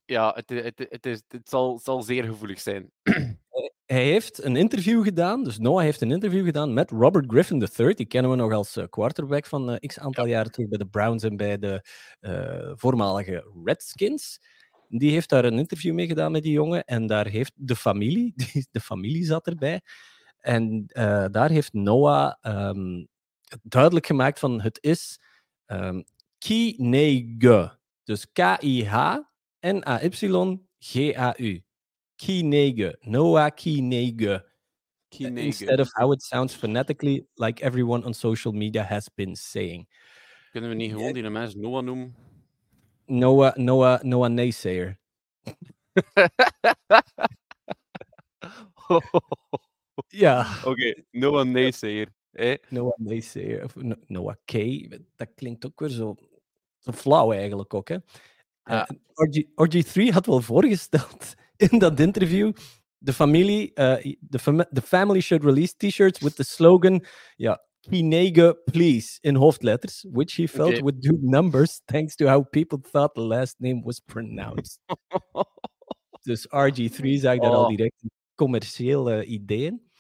ja, 0.05 0.33
het, 0.35 0.49
het, 0.51 0.87
het, 0.89 1.07
is, 1.07 1.23
het 1.29 1.49
zal, 1.49 1.79
zal 1.79 2.03
zeer 2.03 2.25
gevoelig 2.25 2.61
zijn. 2.61 2.91
Hij 3.87 4.05
heeft 4.05 4.45
een 4.45 4.57
interview 4.57 5.05
gedaan, 5.05 5.45
dus 5.45 5.59
Noah 5.59 5.83
heeft 5.83 6.01
een 6.01 6.11
interview 6.11 6.45
gedaan 6.45 6.75
met 6.75 6.91
Robert 6.91 7.25
Griffin 7.29 7.69
III. 7.79 7.95
Die 7.95 8.07
kennen 8.07 8.31
we 8.31 8.37
nog 8.37 8.53
als 8.53 8.77
uh, 8.77 8.85
quarterback 8.91 9.47
van 9.47 9.71
uh, 9.71 9.77
x 9.77 9.99
aantal 9.99 10.25
ja. 10.25 10.31
jaren 10.31 10.53
terug 10.53 10.69
bij 10.69 10.79
de 10.79 10.87
Browns 10.87 11.23
en 11.23 11.37
bij 11.37 11.59
de 11.59 11.85
uh, 12.21 12.73
voormalige 12.75 13.53
Redskins. 13.65 14.41
Die 14.89 15.11
heeft 15.11 15.29
daar 15.29 15.45
een 15.45 15.59
interview 15.59 15.95
mee 15.95 16.07
gedaan 16.07 16.33
met 16.33 16.43
die 16.43 16.53
jongen 16.53 16.85
en 16.85 17.07
daar 17.07 17.27
heeft 17.27 17.53
de 17.55 17.77
familie, 17.77 18.33
die, 18.53 18.67
de 18.71 18.81
familie 18.81 19.25
zat 19.25 19.47
erbij. 19.47 19.81
En 20.47 20.87
daar 21.31 21.51
heeft 21.51 21.73
Noah 21.73 22.35
ehm, 22.41 23.05
duidelijk 23.63 24.07
gemaakt 24.07 24.39
van 24.39 24.61
het 24.61 24.79
is 24.81 25.21
um, 25.67 26.05
Kinege. 26.39 27.79
Dus 28.05 28.33
K-I-H-N-A-Y-G-A-U. 28.33 29.23
Kinege. 32.17 32.99
Noah 33.01 33.51
Kinege. 33.55 34.45
Instead 35.19 35.81
of 35.81 35.89
how 35.93 36.13
it 36.13 36.23
sounds 36.23 36.55
phonetically, 36.55 37.27
like 37.35 37.65
everyone 37.65 38.05
on 38.05 38.15
social 38.15 38.55
media 38.55 38.83
has 38.83 39.09
been 39.15 39.37
saying. 39.37 39.89
Kunnen 40.51 40.71
we 40.71 40.77
niet 40.77 40.91
gewoon 40.91 41.13
die 41.13 41.31
mens 41.31 41.55
Noah 41.55 41.85
noemen? 41.85 42.17
Noah, 43.07 43.57
Noah, 43.57 44.03
Noah 44.03 44.31
Naysayer. 44.31 44.99
ja. 50.09 50.47
Oké, 50.59 50.69
okay. 50.69 51.05
Noah 51.11 51.47
Naysayer. 51.47 52.09
Eh? 52.33 52.57
Noah 52.69 52.99
Naysayer. 52.99 53.65
Of 53.65 53.75
Noah 54.07 54.37
K. 54.45 54.53
Dat 55.17 55.29
klinkt 55.35 55.67
ook 55.67 55.81
weer 55.81 55.89
zo, 55.89 56.15
zo 56.79 56.93
flauw 56.93 57.33
eigenlijk 57.33 57.75
ook. 57.75 57.89
Hè? 57.89 57.97
Ja. 58.65 58.89
Uh, 58.91 58.99
RG, 59.15 59.45
RG3 59.55 60.13
had 60.13 60.27
wel 60.27 60.41
voorgesteld 60.41 61.35
in 61.71 61.79
dat 61.79 62.01
interview 62.01 62.53
de 62.99 63.13
familie, 63.13 63.73
uh, 63.75 63.97
the, 64.31 64.39
fam 64.39 64.65
the 64.73 64.83
family 64.83 65.21
should 65.21 65.45
release 65.45 65.75
t-shirts 65.77 66.21
with 66.21 66.37
the 66.37 66.45
slogan, 66.45 67.05
ja, 67.37 67.61
Kinege, 67.81 68.57
please, 68.65 69.19
in 69.23 69.37
hoofdletters, 69.37 70.05
which 70.11 70.37
he 70.37 70.47
felt 70.47 70.73
okay. 70.73 70.81
would 70.81 71.01
do 71.01 71.17
numbers 71.21 71.83
thanks 71.87 72.17
to 72.17 72.27
how 72.27 72.43
people 72.43 72.79
thought 72.79 73.15
the 73.15 73.21
last 73.21 73.61
name 73.61 73.83
was 73.85 74.01
pronounced. 74.01 74.81
dus 76.27 76.47
RG3 76.49 77.21
zag 77.21 77.39
daar 77.39 77.51
oh. 77.51 77.57
al 77.57 77.77
direct 77.77 78.03
commerciële 78.37 79.25
ideeën. 79.25 79.91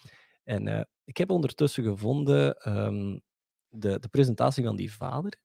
En 0.44 0.66
uh, 0.66 0.80
ik 1.04 1.16
heb 1.16 1.30
ondertussen 1.30 1.84
gevonden 1.84 2.72
um, 2.72 3.22
de, 3.68 3.98
de 3.98 4.08
presentatie 4.08 4.64
van 4.64 4.76
die 4.76 4.92
vader. 4.92 5.36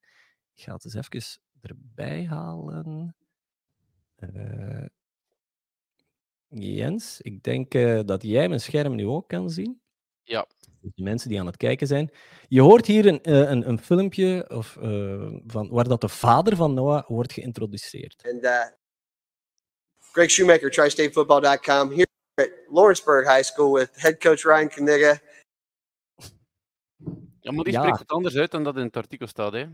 Ik 0.54 0.62
ga 0.62 0.72
het 0.72 0.84
eens 0.84 0.94
even 0.94 1.40
erbij 1.60 2.24
halen. 2.24 3.16
Uh, 4.16 4.86
Jens, 6.48 7.20
ik 7.20 7.42
denk 7.42 7.74
uh, 7.74 8.00
dat 8.04 8.22
jij 8.22 8.48
mijn 8.48 8.60
scherm 8.60 8.94
nu 8.94 9.06
ook 9.06 9.28
kan 9.28 9.50
zien. 9.50 9.80
Ja. 10.22 10.46
De 10.80 11.02
mensen 11.02 11.28
die 11.28 11.40
aan 11.40 11.46
het 11.46 11.56
kijken 11.56 11.86
zijn. 11.86 12.10
Je 12.48 12.60
hoort 12.60 12.86
hier 12.86 13.06
een, 13.06 13.20
uh, 13.22 13.50
een, 13.50 13.68
een 13.68 13.78
filmpje 13.78 14.50
of, 14.50 14.76
uh, 14.82 15.32
van, 15.46 15.68
waar 15.68 15.88
dat 15.88 16.00
de 16.00 16.08
vader 16.08 16.56
van 16.56 16.74
Noah 16.74 17.08
wordt 17.08 17.32
geïntroduceerd. 17.32 18.28
And 18.32 18.44
uh, 18.44 18.64
Greg 19.98 20.30
Shoemaker, 20.30 20.70
tristatefootball.com, 20.70 21.90
here 21.90 22.11
at 22.42 22.50
Lawrenceburg 22.68 23.28
High 23.28 23.44
School 23.44 23.72
with 23.72 23.90
head 23.92 24.18
coach 24.18 24.42
Ryan 24.42 24.68
Kniga. 24.68 25.20
Ja, 27.40 27.52
maar 27.52 27.64
die 27.64 27.74
spreekt 27.74 27.98
het 27.98 28.10
anders 28.10 28.36
uit 28.36 28.50
dan 28.50 28.64
dat 28.64 28.76
in 28.76 28.82
het 28.82 28.96
artikel 28.96 29.26
staat, 29.26 29.52
hè? 29.52 29.66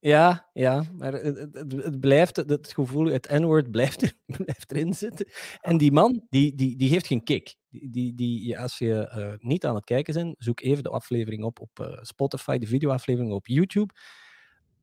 Ja, 0.00 0.48
ja, 0.52 0.84
maar 0.92 1.12
het, 1.12 1.52
het, 1.52 1.72
het 1.72 2.00
blijft, 2.00 2.36
het 2.36 2.72
gevoel, 2.72 3.06
het 3.06 3.28
N-woord 3.30 3.70
blijft, 3.76 4.02
er, 4.02 4.12
blijft 4.26 4.72
erin 4.72 4.94
zitten. 4.94 5.28
En 5.60 5.78
die 5.78 5.92
man, 5.92 6.26
die, 6.28 6.54
die, 6.54 6.76
die 6.76 6.88
heeft 6.88 7.06
geen 7.06 7.24
kick. 7.24 7.54
Die, 7.70 7.90
die, 7.90 8.14
die, 8.14 8.58
als 8.58 8.78
je 8.78 9.12
uh, 9.16 9.48
niet 9.48 9.64
aan 9.66 9.74
het 9.74 9.84
kijken 9.84 10.14
bent, 10.14 10.34
zoek 10.38 10.60
even 10.60 10.82
de 10.82 10.88
aflevering 10.88 11.44
op 11.44 11.60
op 11.60 11.78
uh, 11.80 11.98
Spotify, 12.00 12.58
de 12.58 12.66
videoaflevering 12.66 13.32
op 13.32 13.46
YouTube. 13.46 13.94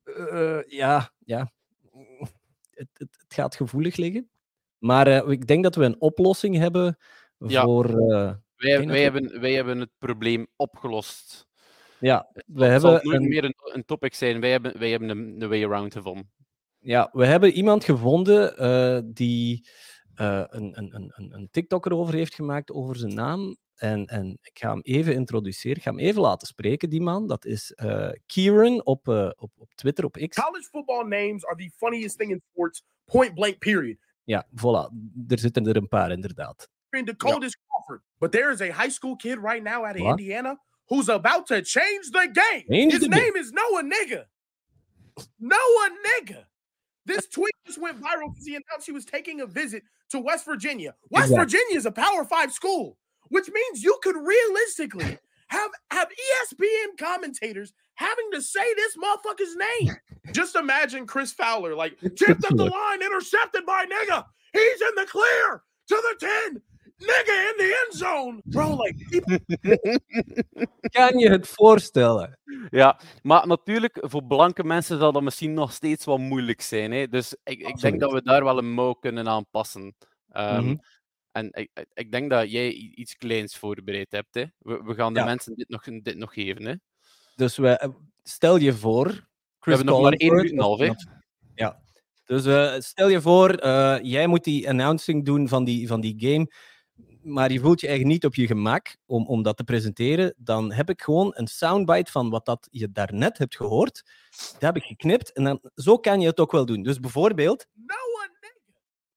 Uh, 0.05 0.61
ja, 0.67 1.11
ja. 1.25 1.51
Het, 2.75 2.89
het, 2.93 3.17
het, 3.21 3.33
gaat 3.33 3.55
gevoelig 3.55 3.95
liggen. 3.95 4.29
Maar 4.85 5.31
ik 5.31 5.47
denk 5.47 5.63
dat 5.63 5.75
we 5.75 5.83
een 5.83 6.01
oplossing 6.01 6.57
hebben 6.57 6.97
voor... 7.39 7.95
wij, 8.55 8.87
wij, 8.87 9.01
hebben, 9.01 9.39
wij 9.39 9.53
hebben 9.53 9.79
het 9.79 9.91
probleem 9.97 10.47
opgelost. 10.55 11.47
Ja, 11.99 12.29
we 12.45 12.63
het 12.63 12.71
hebben. 12.71 12.93
Het 12.93 13.05
een... 13.05 13.27
meer 13.27 13.43
een, 13.43 13.55
een, 13.73 13.85
topic 13.85 14.13
zijn. 14.13 14.39
Wij 14.39 14.51
hebben, 14.51 14.79
wij 14.79 14.89
hebben 14.89 15.09
een, 15.09 15.41
een 15.41 15.49
way 15.49 15.63
around 15.63 15.93
gevonden. 15.93 16.31
Ja, 16.79 17.09
we 17.11 17.25
hebben 17.25 17.51
iemand 17.51 17.83
gevonden 17.83 18.63
uh, 18.63 18.99
die 19.05 19.67
uh, 20.21 20.43
een, 20.47 20.77
een, 20.77 21.11
een, 21.15 21.33
een 21.33 21.47
TikTok 21.51 21.85
erover 21.85 22.13
heeft 22.13 22.35
gemaakt 22.35 22.71
over 22.71 22.95
zijn 22.95 23.13
naam. 23.13 23.57
En, 23.75 24.05
en 24.05 24.37
ik 24.41 24.59
ga 24.59 24.69
hem 24.69 24.81
even 24.81 25.13
introduceren. 25.13 25.77
Ik 25.77 25.83
ga 25.83 25.89
hem 25.89 25.99
even 25.99 26.21
laten 26.21 26.47
spreken, 26.47 26.89
die 26.89 27.01
man. 27.01 27.27
Dat 27.27 27.45
is 27.45 27.73
uh, 27.83 28.09
Kieran 28.25 28.85
op, 28.85 29.07
op, 29.37 29.51
op 29.57 29.73
Twitter, 29.75 30.05
op 30.05 30.25
X. 30.27 30.41
College 30.41 30.67
football 30.71 31.07
names 31.07 31.45
are 31.45 31.55
the 31.55 31.71
funniest 31.75 32.17
thing 32.17 32.31
in 32.31 32.41
sports, 32.51 32.83
point 33.05 33.33
blank, 33.33 33.57
period. 33.57 33.97
Ja, 34.25 34.47
voilà. 34.55 34.89
Er 35.27 35.39
zitten 35.39 35.67
er 35.67 35.75
een 35.75 35.87
paar, 35.87 36.11
inderdaad. 36.11 36.69
In 36.89 37.05
the 37.05 37.15
coldest 37.15 37.57
ja. 37.59 37.65
Crawford. 37.67 38.01
But 38.19 38.31
there 38.31 38.51
is 38.51 38.61
a 38.61 38.71
high 38.71 38.91
school 38.91 39.15
kid 39.15 39.37
right 39.37 39.63
now 39.63 39.85
out 39.85 39.95
of 39.95 40.01
What? 40.01 40.19
Indiana 40.19 40.59
who's 40.87 41.09
about 41.09 41.47
to 41.47 41.61
change 41.61 42.11
the 42.11 42.27
game. 42.33 42.63
Change 42.69 42.93
His 42.93 43.01
the 43.01 43.09
name 43.09 43.33
game. 43.33 43.41
is 43.41 43.51
Noah 43.51 43.83
Nigga. 43.83 44.25
Noah 45.39 45.89
Nigga. 46.07 46.45
This 47.05 47.27
tweet 47.27 47.53
just 47.65 47.79
went 47.79 48.01
viral 48.01 48.33
because 48.33 48.45
he 48.45 48.55
announced 48.55 48.85
he 48.85 48.91
was 48.91 49.05
taking 49.05 49.41
a 49.41 49.45
visit 49.45 49.83
to 50.09 50.19
West 50.19 50.45
Virginia. 50.45 50.95
West 51.09 51.25
exactly. 51.25 51.43
Virginia 51.45 51.77
is 51.77 51.85
a 51.85 51.91
Power 51.91 52.25
Five 52.25 52.51
school, 52.51 52.97
which 53.29 53.49
means 53.51 53.83
you 53.83 53.97
could 54.01 54.15
realistically 54.15 55.17
have 55.55 55.71
have 55.91 56.09
ESPN 56.09 56.97
commentators 56.97 57.73
having 57.95 58.31
to 58.33 58.41
say 58.41 58.73
this 58.75 58.95
motherfucker's 58.97 59.55
name. 59.55 59.95
Just 60.33 60.55
imagine 60.55 61.05
Chris 61.07 61.31
Fowler 61.33 61.75
like 61.75 61.99
tipped 61.99 62.45
up 62.45 62.55
the 62.55 62.65
line, 62.65 63.01
intercepted 63.01 63.65
by 63.65 63.85
Nigga. 63.85 64.23
He's 64.53 64.81
in 64.81 64.95
the 64.95 65.05
clear 65.05 65.63
to 65.87 65.95
the 65.95 66.15
10. 66.51 66.61
nigga 66.97 67.35
in 67.49 67.55
the 67.57 67.85
end 67.85 67.93
zone. 67.93 68.41
Bro, 68.45 68.77
like... 68.77 68.95
kan 70.97 71.17
je 71.17 71.29
het 71.29 71.47
voorstellen? 71.47 72.39
Ja, 72.69 72.99
maar 73.21 73.47
natuurlijk, 73.47 73.97
voor 74.01 74.23
blanke 74.23 74.63
mensen 74.63 74.99
zal 74.99 75.11
dat 75.11 75.23
misschien 75.23 75.53
nog 75.53 75.71
steeds 75.71 76.05
wat 76.05 76.19
moeilijk 76.19 76.61
zijn. 76.61 76.91
Hè? 76.91 77.07
Dus 77.07 77.35
ik, 77.43 77.59
ik 77.59 77.79
denk 77.79 77.99
dat 77.99 78.11
we 78.11 78.21
daar 78.21 78.43
wel 78.43 78.57
een 78.57 78.73
mouw 78.73 78.93
kunnen 78.93 79.27
aanpassen. 79.27 79.81
Um, 79.81 80.43
mm 80.43 80.57
-hmm. 80.57 80.81
En 81.35 81.49
ik, 81.51 81.69
ik, 81.93 82.11
denk 82.11 82.29
dat 82.29 82.51
jij 82.51 82.71
iets 82.71 83.15
kleins 83.15 83.57
voorbereid 83.57 84.11
hebt. 84.11 84.33
Hè? 84.33 84.43
We, 84.57 84.81
we 84.83 84.93
gaan 84.93 85.13
de 85.13 85.19
ja. 85.19 85.25
mensen 85.25 85.55
dit 85.55 85.69
nog, 85.69 85.83
dit 85.83 86.17
nog 86.17 86.33
geven. 86.33 86.65
Hè? 86.65 86.73
Dus 87.35 87.57
we, 87.57 87.69
eh, 87.69 87.89
stel 88.23 88.57
je 88.57 88.73
voor... 88.73 89.07
Chris 89.07 89.23
we 89.59 89.71
hebben 89.71 89.85
nog 89.85 90.01
maar 90.01 90.13
één 90.13 90.33
minuut 90.33 90.51
en 90.51 90.59
half, 90.59 90.79
hè? 90.79 90.91
Ja. 91.55 91.81
Dus 92.25 92.45
uh, 92.45 92.79
stel 92.79 93.09
je 93.09 93.21
voor, 93.21 93.63
uh, 93.63 93.97
jij 94.01 94.27
moet 94.27 94.43
die 94.43 94.69
announcing 94.69 95.25
doen 95.25 95.47
van 95.47 95.63
die, 95.63 95.87
van 95.87 96.01
die 96.01 96.15
game 96.17 96.47
maar 97.25 97.51
je 97.51 97.59
voelt 97.59 97.81
je 97.81 97.87
eigenlijk 97.87 98.15
niet 98.15 98.25
op 98.31 98.35
je 98.35 98.47
gemak 98.47 98.97
om, 99.05 99.27
om 99.27 99.43
dat 99.43 99.57
te 99.57 99.63
presenteren, 99.63 100.33
dan 100.37 100.71
heb 100.71 100.89
ik 100.89 101.01
gewoon 101.01 101.31
een 101.35 101.47
soundbite 101.47 102.11
van 102.11 102.29
wat 102.29 102.45
dat 102.45 102.67
je 102.71 102.91
daarnet 102.91 103.37
hebt 103.37 103.55
gehoord. 103.55 104.03
Dat 104.51 104.61
heb 104.61 104.75
ik 104.75 104.83
geknipt 104.83 105.31
en 105.31 105.43
dan, 105.43 105.59
zo 105.75 105.97
kan 105.97 106.21
je 106.21 106.27
het 106.27 106.39
ook 106.39 106.51
wel 106.51 106.65
doen. 106.65 106.83
Dus 106.83 106.99
bijvoorbeeld... 106.99 107.67
No 107.73 107.95
one 107.95 108.14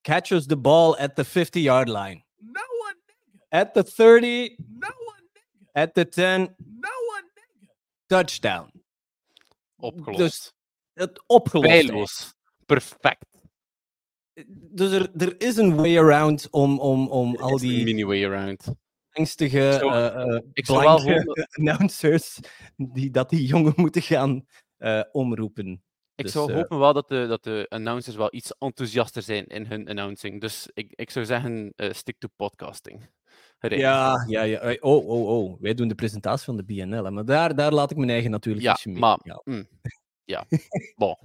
catches 0.02 0.47
the 0.47 0.57
ball 0.57 0.97
at 0.99 1.17
the 1.17 1.25
50-yard 1.25 1.88
line. 1.88 2.23
No 2.40 2.62
one 2.81 2.97
at 3.50 3.75
the 3.75 3.83
30. 3.83 4.57
No 4.78 4.88
one 4.88 5.25
at 5.75 5.95
the 5.95 6.05
10. 6.05 6.55
No 6.59 6.90
one 7.14 7.25
touchdown. 8.09 8.71
Opgelost. 9.76 10.19
Dus 10.19 10.52
het 10.95 11.23
opgelost. 11.26 12.37
Perfect 12.67 13.25
dus 14.47 14.93
er, 14.93 15.11
er 15.17 15.40
is 15.40 15.57
een 15.57 15.76
way 15.76 15.99
around 15.99 16.50
om, 16.50 16.78
om, 16.78 17.09
om 17.09 17.37
al 17.37 17.59
die. 17.59 17.78
Een 17.78 17.85
mini 17.85 18.05
way 18.05 18.25
around. 18.25 18.73
Angstige 19.12 19.69
ik 19.69 19.81
zou, 19.81 20.31
uh, 20.31 20.40
ik 20.52 20.67
zou 20.67 20.83
wel 20.83 21.25
announcers 21.59 22.38
die 22.76 23.11
dat 23.11 23.31
die 23.31 23.47
jongen 23.47 23.73
moeten 23.76 24.02
gaan 24.02 24.47
uh, 24.78 25.02
omroepen. 25.12 25.83
Ik 26.18 26.25
dus, 26.25 26.32
zou 26.32 26.52
hopen 26.52 26.78
wel 26.78 26.92
dat 26.92 27.08
de, 27.08 27.26
dat 27.28 27.44
de 27.44 27.66
announcers 27.68 28.16
wel 28.16 28.34
iets 28.34 28.54
enthousiaster 28.58 29.22
zijn 29.22 29.46
in 29.46 29.66
hun 29.66 29.88
announcing. 29.88 30.40
Dus 30.40 30.68
ik, 30.75 30.92
ik 30.94 31.10
zou 31.10 31.25
zeggen, 31.25 31.72
uh, 31.76 31.92
stick 31.92 32.18
to 32.18 32.28
podcasting. 32.37 33.10
Ja, 33.60 34.25
ja, 34.28 34.42
ja. 34.42 34.76
Oh, 34.80 35.08
oh, 35.08 35.28
oh. 35.28 35.60
Wij 35.60 35.75
doen 35.75 35.88
de 35.88 35.94
presentatie 35.94 36.44
van 36.44 36.56
de 36.56 36.64
BNL. 36.64 37.10
Maar 37.10 37.25
daar, 37.25 37.54
daar 37.54 37.72
laat 37.72 37.90
ik 37.90 37.96
mijn 37.96 38.10
eigen 38.10 38.30
natuurlijk 38.30 38.64
ja, 38.64 38.78
mee. 38.84 38.98
Maar, 38.98 39.18
ja, 39.22 39.40
mm, 39.44 39.68
ja. 40.34 40.44
bon 40.96 41.16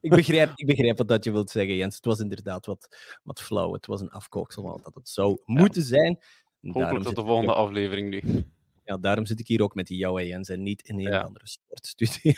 ik, 0.00 0.10
begrijp, 0.10 0.52
ik 0.54 0.66
begrijp 0.66 0.98
wat 0.98 1.08
dat 1.08 1.24
je 1.24 1.32
wilt 1.32 1.50
zeggen, 1.50 1.74
Jens. 1.74 1.96
Het 1.96 2.04
was 2.04 2.18
inderdaad 2.20 2.66
wat, 2.66 2.96
wat 3.22 3.40
flauw. 3.40 3.72
Het 3.72 3.86
was 3.86 4.00
een 4.00 4.10
afkooksel 4.10 4.62
van 4.62 4.80
dat 4.82 4.94
het 4.94 5.08
zou 5.08 5.30
ja. 5.44 5.60
moeten 5.60 5.82
zijn. 5.82 6.18
Hopelijk 6.60 7.04
tot 7.04 7.16
de 7.16 7.24
volgende 7.24 7.54
ook... 7.54 7.66
aflevering 7.66 8.10
nu. 8.10 8.44
Ja, 8.84 8.96
daarom 8.96 9.26
zit 9.26 9.40
ik 9.40 9.46
hier 9.46 9.62
ook 9.62 9.74
met 9.74 9.88
jou, 9.88 10.22
Jens, 10.22 10.48
en 10.48 10.62
niet 10.62 10.82
in 10.82 11.06
een 11.06 11.22
andere 11.22 11.46
sportstudio. 11.46 12.32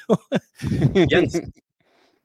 Jens, 1.07 1.41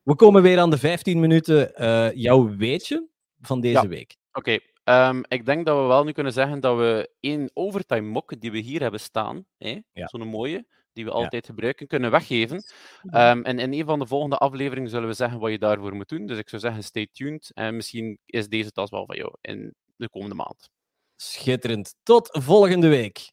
we 0.06 0.16
komen 0.16 0.42
weer 0.42 0.60
aan 0.60 0.70
de 0.70 0.78
15 0.78 1.20
minuten 1.20 1.72
uh, 1.82 2.14
jouw 2.14 2.56
weetje 2.56 3.08
van 3.42 3.62
deze 3.62 3.82
ja. 3.82 3.88
week. 3.88 4.18
Oké, 4.32 4.60
okay. 4.84 5.10
um, 5.10 5.24
ik 5.28 5.46
denk 5.46 5.66
dat 5.66 5.78
we 5.78 5.84
wel 5.84 6.04
nu 6.04 6.12
kunnen 6.12 6.34
zeggen 6.34 6.60
dat 6.60 6.78
we 6.78 7.10
één 7.20 7.52
overtime 7.54 8.10
mok 8.10 8.40
die 8.42 8.52
we 8.52 8.58
hier 8.58 8.82
hebben 8.82 9.00
staan, 9.00 9.46
ja. 9.58 9.82
zo'n 9.94 10.28
mooie, 10.28 10.66
die 10.94 11.06
we 11.06 11.12
altijd 11.12 11.46
ja. 11.46 11.54
gebruiken, 11.54 11.88
kunnen 11.88 12.12
weggeven. 12.12 12.64
Um, 13.04 13.44
en 13.44 13.60
in 13.60 13.74
een 13.74 13.86
van 13.86 14.00
de 14.00 14.08
volgende 14.08 14.38
afleveringen 14.38 14.90
zullen 14.90 15.08
we 15.08 15.14
zeggen 15.14 15.40
wat 15.40 15.52
je 15.52 15.60
daarvoor 15.60 15.96
moet 15.96 16.10
doen. 16.10 16.26
Dus 16.26 16.38
ik 16.38 16.50
zou 16.50 16.62
zeggen, 16.62 16.84
stay 16.84 17.08
tuned. 17.12 17.52
En 17.54 17.76
misschien 17.76 18.20
is 18.26 18.48
deze 18.48 18.72
tas 18.72 18.90
wel 18.90 19.06
van 19.06 19.16
jou 19.16 19.34
in 19.42 19.74
de 19.96 20.10
komende 20.10 20.36
maand. 20.36 20.70
Schitterend. 21.16 21.96
Tot 22.04 22.30
volgende 22.32 22.88
week. 22.88 23.32